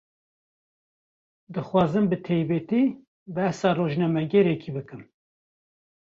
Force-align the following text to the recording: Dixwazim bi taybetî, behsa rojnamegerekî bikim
Dixwazim 1.53 2.05
bi 2.11 2.17
taybetî, 2.25 2.81
behsa 3.35 3.69
rojnamegerekî 3.77 4.71
bikim 4.75 5.01